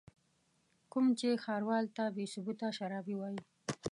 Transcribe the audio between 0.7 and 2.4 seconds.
کوم چې ښاروال ته بې